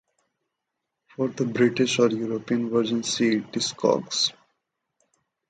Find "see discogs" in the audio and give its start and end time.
3.03-4.31